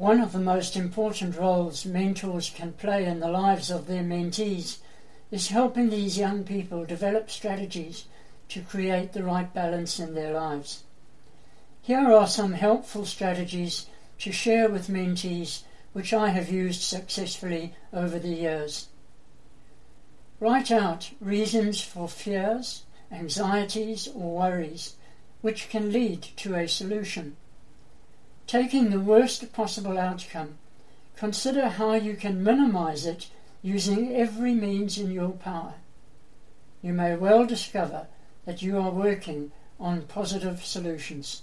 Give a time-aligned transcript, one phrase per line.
[0.00, 4.78] One of the most important roles mentors can play in the lives of their mentees
[5.30, 8.06] is helping these young people develop strategies
[8.48, 10.84] to create the right balance in their lives.
[11.82, 13.88] Here are some helpful strategies
[14.20, 18.88] to share with mentees which I have used successfully over the years.
[20.40, 24.94] Write out reasons for fears, anxieties, or worries
[25.42, 27.36] which can lead to a solution.
[28.50, 30.58] Taking the worst possible outcome,
[31.14, 33.28] consider how you can minimize it
[33.62, 35.74] using every means in your power.
[36.82, 38.08] You may well discover
[38.46, 41.42] that you are working on positive solutions.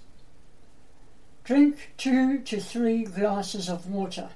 [1.45, 4.31] Drink two to three glasses of water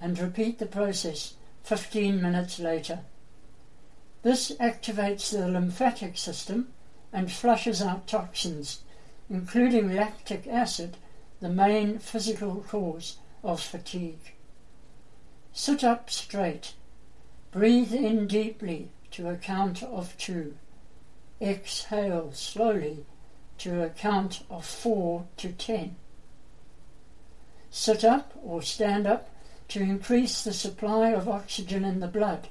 [0.00, 1.34] and repeat the process
[1.64, 3.00] 15 minutes later.
[4.22, 6.68] This activates the lymphatic system
[7.12, 8.84] and flushes out toxins,
[9.28, 10.96] including lactic acid,
[11.44, 14.32] the main physical cause of fatigue.
[15.52, 16.72] Sit up straight.
[17.52, 20.56] Breathe in deeply to a count of two.
[21.42, 23.04] Exhale slowly
[23.58, 25.96] to a count of four to ten.
[27.70, 29.28] Sit up or stand up
[29.68, 32.48] to increase the supply of oxygen in the blood,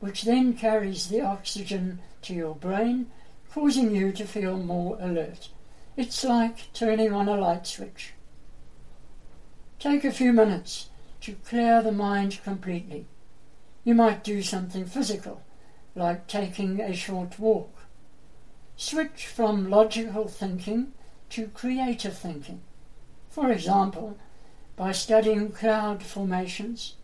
[0.00, 3.10] which then carries the oxygen to your brain,
[3.50, 5.48] causing you to feel more alert.
[5.96, 8.13] It's like turning on a light switch.
[9.84, 10.88] Take a few minutes
[11.20, 13.04] to clear the mind completely.
[13.84, 15.42] You might do something physical,
[15.94, 17.70] like taking a short walk.
[18.78, 20.94] Switch from logical thinking
[21.28, 22.62] to creative thinking.
[23.28, 24.16] For example,
[24.74, 26.94] by studying cloud formations,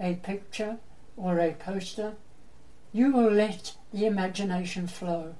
[0.00, 0.78] a picture,
[1.18, 2.14] or a poster,
[2.94, 5.34] you will let the imagination flow.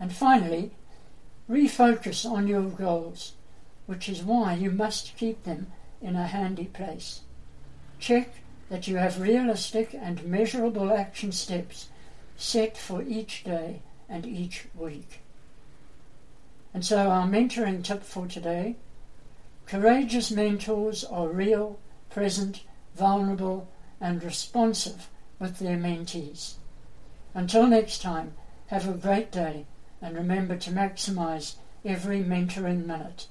[0.00, 0.70] And finally,
[1.50, 3.34] refocus on your goals,
[3.84, 5.66] which is why you must keep them
[6.02, 7.20] in a handy place.
[7.98, 8.34] Check
[8.68, 11.88] that you have realistic and measurable action steps
[12.36, 15.20] set for each day and each week.
[16.74, 18.76] And so, our mentoring tip for today
[19.66, 21.78] Courageous mentors are real,
[22.10, 22.62] present,
[22.96, 23.68] vulnerable,
[24.00, 26.54] and responsive with their mentees.
[27.34, 28.34] Until next time,
[28.66, 29.66] have a great day
[30.00, 31.54] and remember to maximize
[31.84, 33.28] every mentoring minute.